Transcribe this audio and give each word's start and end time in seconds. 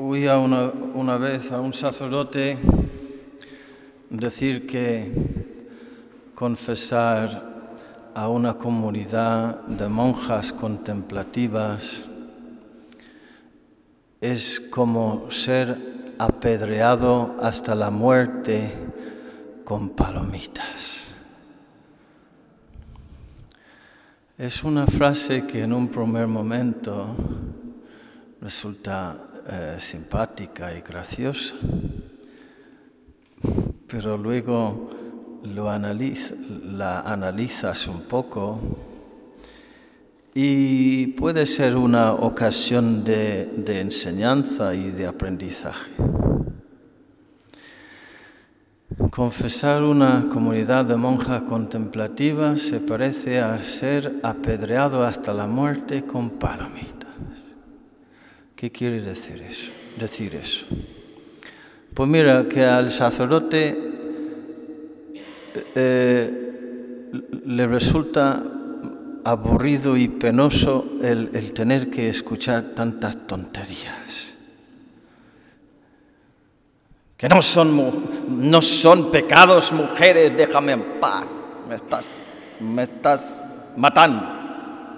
Oía 0.00 0.38
una, 0.38 0.70
una 0.94 1.16
vez 1.16 1.50
a 1.50 1.60
un 1.60 1.74
sacerdote 1.74 2.56
decir 4.10 4.64
que 4.64 5.10
confesar 6.36 7.74
a 8.14 8.28
una 8.28 8.54
comunidad 8.54 9.56
de 9.62 9.88
monjas 9.88 10.52
contemplativas 10.52 12.08
es 14.20 14.60
como 14.70 15.32
ser 15.32 16.14
apedreado 16.20 17.34
hasta 17.42 17.74
la 17.74 17.90
muerte 17.90 18.72
con 19.64 19.90
palomitas. 19.90 21.10
Es 24.38 24.62
una 24.62 24.86
frase 24.86 25.44
que 25.44 25.64
en 25.64 25.72
un 25.72 25.88
primer 25.88 26.28
momento 26.28 27.16
resulta 28.40 29.24
eh, 29.50 29.76
simpática 29.78 30.74
y 30.74 30.82
graciosa, 30.82 31.54
pero 33.86 34.18
luego 34.18 34.90
lo 35.42 35.70
analiza, 35.70 36.34
la 36.64 37.00
analizas 37.00 37.86
un 37.88 38.02
poco 38.02 38.60
y 40.34 41.08
puede 41.08 41.46
ser 41.46 41.76
una 41.76 42.12
ocasión 42.12 43.04
de, 43.04 43.80
enseñanza 43.80 44.74
y 44.74 44.90
de 44.90 45.06
aprendizaje. 45.06 45.92
Confesar 49.10 49.82
una 49.82 50.28
comunidad 50.30 50.84
de 50.84 50.96
monjas 50.96 51.42
contemplativas 51.44 52.60
se 52.60 52.80
parece 52.80 53.40
a 53.40 53.62
ser 53.62 54.20
apedreado 54.22 55.02
hasta 55.02 55.32
la 55.32 55.46
muerte 55.46 56.04
con 56.04 56.30
palomitas. 56.30 56.97
¿Qué 58.58 58.72
quiere 58.72 59.00
decir 59.00 59.40
eso? 59.40 59.70
Decir 60.00 60.34
eso? 60.34 60.66
Pues 61.94 62.08
mira, 62.08 62.48
que 62.48 62.64
al 62.64 62.90
sacerdote 62.90 63.92
eh, 65.76 67.10
le 67.46 67.66
resulta 67.68 68.42
aburrido 69.22 69.96
y 69.96 70.08
penoso 70.08 70.84
el, 71.00 71.30
el 71.34 71.52
tener 71.52 71.88
que 71.88 72.08
escuchar 72.08 72.74
tantas 72.74 73.28
tonterías. 73.28 74.34
Que 77.16 77.28
no 77.28 77.40
son, 77.40 78.50
no 78.50 78.60
son 78.60 79.12
pecados, 79.12 79.70
mujeres, 79.70 80.36
déjame 80.36 80.72
en 80.72 80.98
paz. 80.98 81.26
Me 81.68 81.76
estás, 81.76 82.06
me 82.58 82.82
estás 82.82 83.40
matando 83.76 84.26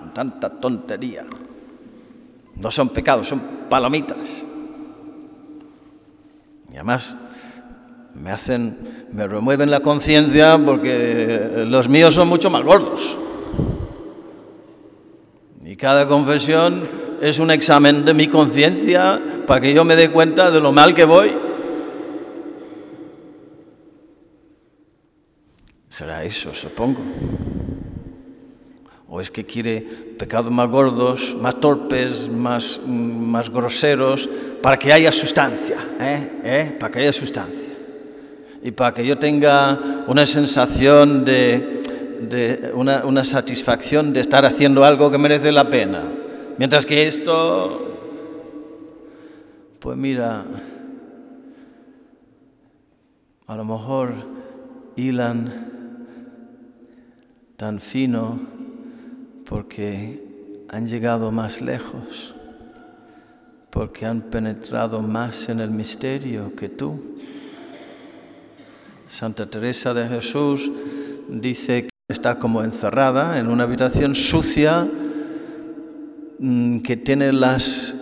con 0.00 0.14
tanta 0.14 0.48
tontería. 0.48 1.26
No 2.62 2.70
son 2.70 2.90
pecados, 2.90 3.28
son 3.28 3.40
palomitas. 3.68 4.44
Y 6.70 6.74
además 6.74 7.16
me 8.14 8.30
hacen, 8.30 9.08
me 9.12 9.26
remueven 9.26 9.70
la 9.70 9.80
conciencia 9.80 10.58
porque 10.64 11.64
los 11.66 11.88
míos 11.88 12.14
son 12.14 12.28
mucho 12.28 12.50
más 12.50 12.62
gordos. 12.62 13.16
Y 15.64 15.76
cada 15.76 16.06
confesión 16.06 16.88
es 17.20 17.38
un 17.38 17.50
examen 17.50 18.04
de 18.04 18.14
mi 18.14 18.28
conciencia 18.28 19.20
para 19.46 19.60
que 19.60 19.74
yo 19.74 19.84
me 19.84 19.96
dé 19.96 20.10
cuenta 20.10 20.50
de 20.50 20.60
lo 20.60 20.72
mal 20.72 20.94
que 20.94 21.04
voy. 21.04 21.32
Será 25.88 26.24
eso, 26.24 26.54
supongo. 26.54 27.00
¿O 29.14 29.20
es 29.20 29.30
que 29.30 29.44
quiere 29.44 29.82
pecados 30.18 30.50
más 30.50 30.70
gordos, 30.70 31.36
más 31.38 31.60
torpes, 31.60 32.30
más, 32.30 32.80
más 32.86 33.50
groseros, 33.50 34.26
para 34.62 34.78
que 34.78 34.90
haya 34.90 35.12
sustancia? 35.12 35.76
¿eh? 36.00 36.40
¿Eh? 36.42 36.76
Para 36.80 36.90
que 36.90 37.00
haya 37.00 37.12
sustancia. 37.12 37.68
Y 38.62 38.70
para 38.70 38.94
que 38.94 39.06
yo 39.06 39.18
tenga 39.18 40.06
una 40.06 40.24
sensación 40.24 41.26
de, 41.26 42.72
una, 42.74 43.04
una 43.04 43.22
satisfacción 43.22 44.14
de 44.14 44.20
estar 44.20 44.46
haciendo 44.46 44.82
algo 44.82 45.10
que 45.10 45.18
merece 45.18 45.52
la 45.52 45.68
pena. 45.68 46.04
Mientras 46.56 46.86
que 46.86 47.06
esto, 47.06 47.98
pues 49.78 49.94
mira, 49.94 50.42
a 53.46 53.56
lo 53.56 53.64
mejor 53.66 54.14
hilan 54.96 55.68
tan 57.58 57.78
fino 57.78 58.61
porque 59.52 60.64
han 60.70 60.86
llegado 60.86 61.30
más 61.30 61.60
lejos, 61.60 62.34
porque 63.68 64.06
han 64.06 64.22
penetrado 64.22 65.02
más 65.02 65.50
en 65.50 65.60
el 65.60 65.70
misterio 65.70 66.56
que 66.56 66.70
tú. 66.70 67.18
Santa 69.08 69.44
Teresa 69.44 69.92
de 69.92 70.08
Jesús 70.08 70.72
dice 71.28 71.82
que 71.82 71.90
está 72.08 72.38
como 72.38 72.64
encerrada 72.64 73.38
en 73.38 73.48
una 73.48 73.64
habitación 73.64 74.14
sucia 74.14 74.88
que 76.82 76.96
tiene 76.96 77.30
las 77.30 77.94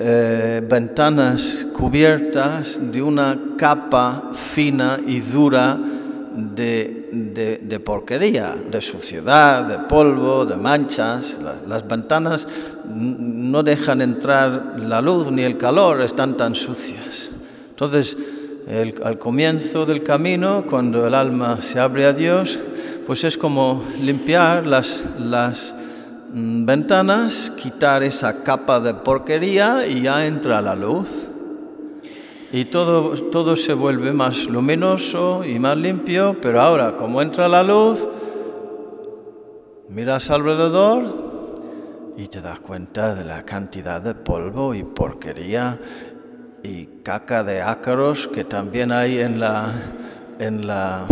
eh, 0.00 0.60
ventanas 0.68 1.68
cubiertas 1.72 2.80
de 2.90 3.00
una 3.00 3.54
capa 3.56 4.32
fina 4.34 4.98
y 5.06 5.20
dura 5.20 5.78
de, 6.36 7.60
de, 7.62 7.80
porquería, 7.80 8.56
de 8.70 8.80
suciedad, 8.80 9.64
de 9.64 9.78
polvo, 9.88 10.44
de 10.44 10.56
manchas. 10.56 11.38
Las, 11.66 11.86
ventanas 11.86 12.46
no 12.86 13.62
dejan 13.62 14.02
entrar 14.02 14.76
la 14.78 15.00
luz 15.00 15.30
ni 15.30 15.42
el 15.42 15.56
calor, 15.56 16.02
están 16.02 16.36
tan 16.36 16.54
sucias. 16.54 17.32
Entonces, 17.70 18.16
al 19.02 19.18
comienzo 19.18 19.86
del 19.86 20.02
camino, 20.02 20.64
cuando 20.68 21.06
el 21.06 21.14
alma 21.14 21.62
se 21.62 21.78
abre 21.78 22.06
a 22.06 22.12
Dios, 22.12 22.58
pues 23.06 23.22
es 23.24 23.38
como 23.38 23.84
limpiar 24.02 24.66
las, 24.66 25.04
las 25.18 25.74
mm, 26.34 26.66
ventanas, 26.66 27.52
quitar 27.56 28.02
esa 28.02 28.42
capa 28.42 28.80
de 28.80 28.94
porquería 28.94 29.86
y 29.86 30.02
ya 30.02 30.26
entra 30.26 30.60
la 30.60 30.74
luz. 30.74 31.08
Y 32.52 32.66
todo, 32.66 33.12
todo 33.30 33.56
se 33.56 33.74
vuelve 33.74 34.12
más 34.12 34.46
luminoso 34.46 35.44
y 35.44 35.58
más 35.58 35.76
limpio, 35.76 36.36
pero 36.40 36.60
ahora, 36.60 36.96
como 36.96 37.20
entra 37.20 37.48
la 37.48 37.64
luz, 37.64 38.06
miras 39.88 40.30
alrededor 40.30 41.26
y 42.16 42.28
te 42.28 42.40
das 42.40 42.60
cuenta 42.60 43.14
de 43.14 43.24
la 43.24 43.44
cantidad 43.44 44.00
de 44.00 44.14
polvo 44.14 44.74
y 44.74 44.84
porquería 44.84 45.78
y 46.62 46.86
caca 47.02 47.42
de 47.42 47.62
ácaros 47.62 48.28
que 48.28 48.44
también 48.44 48.92
hay 48.92 49.18
en 49.18 49.40
la, 49.40 49.72
en 50.38 50.66
la, 50.66 51.06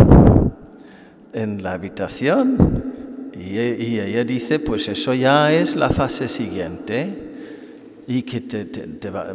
en 1.33 1.61
la 1.61 1.73
habitación. 1.73 2.93
Y, 3.33 3.59
y 3.59 3.99
ella 3.99 4.23
dice, 4.23 4.59
pues 4.59 4.87
eso 4.87 5.13
ya 5.13 5.51
es 5.51 5.75
la 5.75 5.89
fase 5.89 6.29
siguiente 6.29 7.24
y 8.07 8.21
que 8.21 8.41
te, 8.41 9.09
va, 9.09 9.33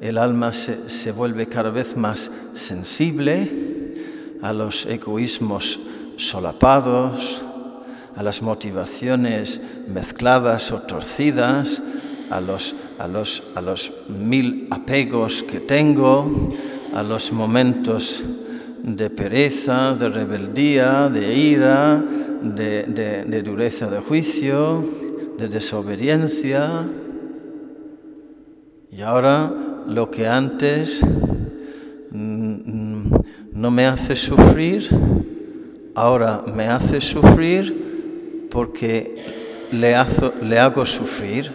el 0.00 0.18
alma 0.18 0.52
se, 0.52 0.88
se, 0.88 1.12
vuelve 1.12 1.46
cada 1.46 1.70
vez 1.70 1.96
más 1.96 2.30
sensible 2.54 3.48
a 4.42 4.52
los 4.52 4.86
egoísmos 4.86 5.80
solapados, 6.16 7.42
a 8.14 8.22
las 8.22 8.42
motivaciones 8.42 9.60
mezcladas 9.88 10.70
o 10.70 10.82
torcidas, 10.82 11.82
a 12.30 12.40
los, 12.40 12.74
a 12.98 13.08
los, 13.08 13.42
a 13.54 13.60
los 13.60 13.92
mil 14.08 14.68
apegos 14.70 15.42
que 15.42 15.60
tengo, 15.60 16.50
a 16.94 17.02
los 17.02 17.32
momentos 17.32 18.22
de 18.82 19.10
pereza, 19.10 19.94
de 19.94 20.08
rebeldía, 20.08 21.08
de 21.08 21.34
ira, 21.34 22.04
de, 22.42 23.24
de 23.26 23.42
dureza 23.42 23.88
de 23.88 24.00
juicio, 24.00 24.84
de 25.38 25.48
desobediencia. 25.48 26.88
Y 28.92 29.00
ahora 29.00 29.50
lo 29.86 30.10
que 30.10 30.28
antes 30.28 31.02
no 32.10 33.70
me 33.70 33.86
hace 33.86 34.14
sufrir, 34.14 34.86
ahora 35.94 36.42
me 36.46 36.68
hace 36.68 37.00
sufrir 37.00 38.48
porque 38.50 39.16
le, 39.72 39.94
le 40.42 40.58
hago 40.58 40.84
sufrir. 40.84 41.50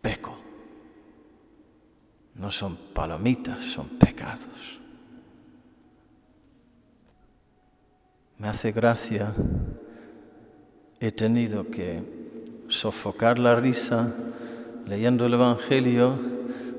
Peco. 0.00 0.34
No 2.34 2.50
son 2.50 2.78
palomitas, 2.94 3.62
son 3.62 3.90
pecados. 3.90 4.80
Me 8.38 8.48
hace 8.48 8.72
gracia. 8.72 9.34
He 10.98 11.12
tenido 11.12 11.70
que 11.70 12.17
sofocar 12.68 13.38
la 13.38 13.54
risa 13.54 14.12
leyendo 14.86 15.26
el 15.26 15.34
Evangelio, 15.34 16.18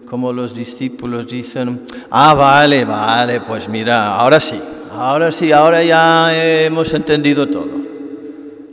como 0.07 0.33
los 0.33 0.56
discípulos 0.56 1.27
dicen, 1.27 1.81
ah, 2.09 2.33
vale, 2.33 2.86
vale, 2.86 3.41
pues 3.41 3.69
mira, 3.69 4.15
ahora 4.15 4.39
sí, 4.39 4.59
ahora 4.91 5.31
sí, 5.31 5.51
ahora 5.51 5.83
ya 5.83 6.63
hemos 6.65 6.94
entendido 6.94 7.47
todo. 7.47 7.69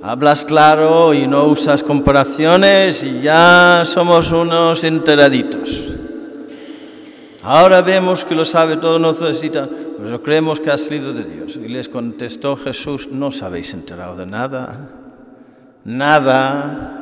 hablas 0.02 0.44
claro 0.44 1.12
y 1.12 1.26
no 1.26 1.44
usas 1.44 1.82
comparaciones 1.82 3.02
y 3.02 3.20
ya 3.20 3.82
somos 3.84 4.30
unos 4.32 4.84
enteraditos. 4.84 5.94
Ahora 7.42 7.82
vemos 7.82 8.24
que 8.24 8.34
lo 8.34 8.44
sabe 8.44 8.76
todo, 8.76 8.98
no 8.98 9.12
necesita, 9.12 9.68
pero 10.02 10.22
creemos 10.22 10.58
que 10.58 10.70
ha 10.70 10.78
salido 10.78 11.12
de 11.12 11.24
Dios. 11.24 11.56
Y 11.56 11.68
les 11.68 11.88
contestó 11.88 12.56
Jesús, 12.56 13.08
no 13.10 13.28
os 13.28 13.42
habéis 13.42 13.72
enterado 13.74 14.16
de 14.16 14.26
nada, 14.26 14.90
nada. 15.84 16.95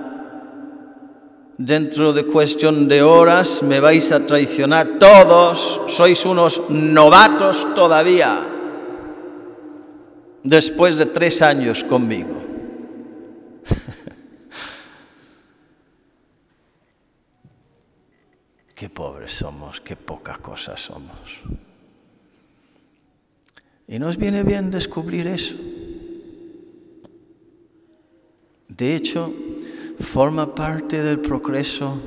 Dentro 1.57 2.13
de 2.13 2.27
cuestión 2.27 2.89
de 2.89 3.03
horas 3.03 3.63
me 3.63 3.79
vais 3.79 4.11
a 4.11 4.27
traicionar 4.27 4.99
todos, 4.99 5.81
sois 5.87 6.27
unos 6.27 6.61
novatos 6.69 7.73
todavía, 7.77 8.45
después 10.43 10.99
de 10.99 11.07
tres 11.07 11.43
años 11.43 11.85
conmigo. 11.85 12.43
qué 18.75 18.89
pobres 18.89 19.35
somos, 19.35 19.81
qué 19.81 19.95
poca 19.95 20.39
cosa 20.39 20.77
somos. 20.77 21.39
Y 23.87 24.01
nos 24.01 24.17
viene 24.17 24.43
bien 24.43 24.73
descubrir 24.73 25.29
eso. 25.29 25.55
De 28.67 28.97
hecho, 28.97 29.33
forma 30.15 30.55
parte 30.55 31.03
del 31.03 31.19
progreso 31.19 32.01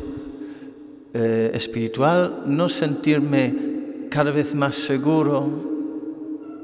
eh, 1.13 1.51
espiritual 1.53 2.43
no 2.45 2.69
sentirme 2.69 4.07
cada 4.09 4.31
vez 4.31 4.55
más 4.55 4.75
seguro 4.75 5.45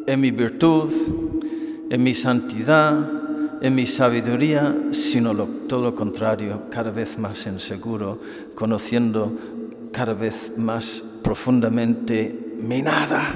en 0.07 0.22
mi 0.22 0.31
virtud, 0.31 0.90
en 1.90 2.01
mi 2.01 2.13
santidad, 2.13 3.62
en 3.62 3.75
mi 3.75 3.86
sabiduría, 3.86 4.74
sino 4.92 5.36
todo 5.68 5.81
lo 5.81 5.95
contrario, 5.95 6.62
cada 6.72 6.92
vez 6.92 7.19
más 7.19 7.45
inseguro, 7.45 8.22
conociendo 8.56 9.38
cada 9.92 10.13
vez 10.13 10.50
más 10.56 11.04
profundamente 11.25 12.56
mi 12.57 12.81
nada 12.81 13.36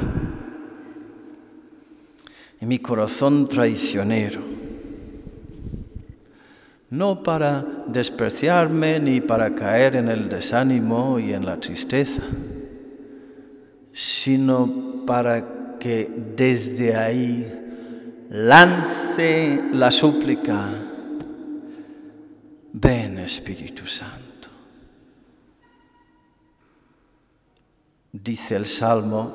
y 2.62 2.65
mi 2.65 2.80
corazón 2.80 3.50
traicionero. 3.50 4.56
No 6.89 7.22
para 7.22 7.66
despreciarme 7.88 9.00
ni 9.00 9.22
para 9.22 9.54
caer 9.54 9.95
en 9.95 10.07
el 10.07 10.30
desánimo 10.30 11.19
y 11.19 11.34
en 11.34 11.45
la 11.45 11.60
tristeza, 11.60 12.24
sino 13.92 15.04
para 15.06 15.78
que 15.80 16.10
desde 16.36 16.95
ahí 16.95 17.45
lance 18.30 19.62
la 19.74 19.92
súplica, 19.92 20.69
ven 22.74 23.19
Espíritu 23.19 23.86
Santo. 23.86 24.28
dice 28.24 28.56
el 28.56 28.66
Salmo, 28.66 29.31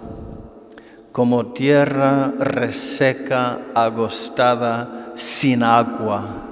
como 1.13 1.53
tierra 1.53 2.33
reseca, 2.39 3.59
agostada, 3.75 5.13
sin 5.15 5.63
agua. 5.63 6.49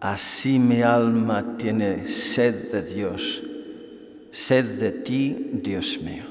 Así 0.00 0.58
mi 0.58 0.82
alma 0.82 1.56
tiene 1.56 2.06
sed 2.06 2.70
de 2.70 2.82
Dios, 2.82 3.42
sed 4.30 4.78
de 4.78 4.92
ti, 4.92 5.50
Dios 5.54 5.98
mío. 6.00 6.22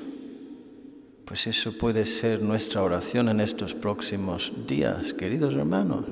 Pues 1.26 1.48
eso 1.48 1.78
puede 1.78 2.06
ser 2.06 2.42
nuestra 2.42 2.82
oración 2.82 3.28
en 3.28 3.42
estos 3.42 3.74
próximos 3.74 4.54
días, 4.66 5.14
queridos 5.14 5.54
hermanos. 5.54 6.06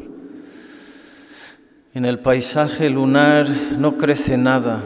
En 1.94 2.04
el 2.04 2.20
paisaje 2.20 2.90
lunar 2.90 3.48
no 3.80 3.98
crece 3.98 4.38
nada, 4.38 4.84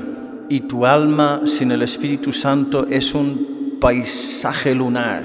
y 0.48 0.62
tu 0.62 0.86
alma 0.86 1.42
sin 1.46 1.72
el 1.72 1.82
Espíritu 1.82 2.32
Santo 2.32 2.86
es 2.88 3.16
un 3.16 3.78
paisaje 3.82 4.76
lunar, 4.76 5.24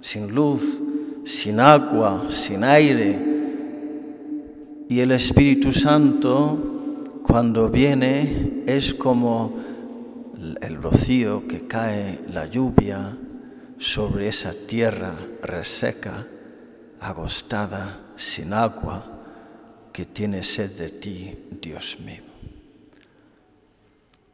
sin 0.00 0.32
luz, 0.32 0.78
sin 1.24 1.58
agua, 1.58 2.26
sin 2.28 2.62
aire. 2.62 3.37
Y 4.88 5.00
el 5.00 5.12
Espíritu 5.12 5.72
Santo, 5.72 7.02
cuando 7.22 7.68
viene, 7.68 8.64
es 8.66 8.94
como 8.94 9.58
el 10.60 10.82
rocío 10.82 11.46
que 11.46 11.66
cae, 11.66 12.20
la 12.32 12.46
lluvia, 12.46 13.16
sobre 13.78 14.28
esa 14.28 14.54
tierra 14.66 15.14
reseca, 15.42 16.26
agostada, 17.00 18.00
sin 18.16 18.52
agua, 18.52 19.04
que 19.92 20.06
tiene 20.06 20.42
sed 20.42 20.76
de 20.76 20.88
ti, 20.88 21.34
Dios 21.60 21.98
mío 22.04 22.28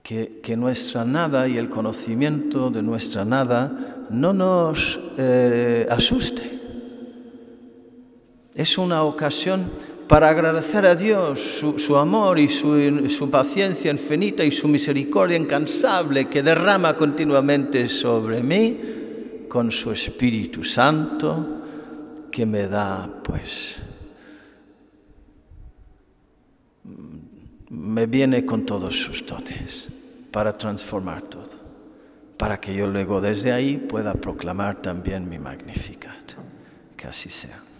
que, 0.04 0.54
nuestra 0.54 1.02
nada 1.06 1.48
y 1.48 1.56
el 1.56 1.70
conocimiento 1.70 2.68
de 2.68 2.82
nuestra 2.82 3.24
nada 3.24 4.04
no 4.10 4.34
nos 4.34 5.00
eh, 5.16 5.86
asuste. 5.90 6.60
Es 8.54 8.76
una 8.76 9.02
ocasión 9.02 9.70
para 10.14 10.28
agradecer 10.28 10.86
a 10.86 10.94
Dios 10.94 11.40
su, 11.76 11.96
amor 11.96 12.38
y 12.38 12.48
su, 12.48 13.08
su, 13.08 13.28
paciencia 13.32 13.90
infinita 13.90 14.44
y 14.44 14.52
su 14.52 14.68
misericordia 14.68 15.36
incansable 15.36 16.28
que 16.28 16.40
derrama 16.40 16.96
continuamente 16.96 17.88
sobre 17.88 18.40
mí 18.40 18.78
con 19.48 19.72
su 19.72 19.90
Espíritu 19.90 20.62
Santo 20.62 22.28
que 22.30 22.46
me 22.46 22.68
da 22.68 23.10
pues 23.24 23.82
me 27.70 28.06
viene 28.06 28.46
con 28.46 28.64
todos 28.64 28.94
sus 28.94 29.26
dones 29.26 29.88
para 30.30 30.56
transformar 30.56 31.22
todo, 31.22 31.50
para 32.38 32.60
que 32.60 32.72
yo 32.72 32.86
luego 32.86 33.20
desde 33.20 33.50
ahí 33.50 33.78
pueda 33.78 34.14
proclamar 34.14 34.80
también 34.80 35.28
mi 35.28 35.40
Magnificat. 35.40 36.34
Que 36.96 37.08
así 37.08 37.30
sea. 37.30 37.73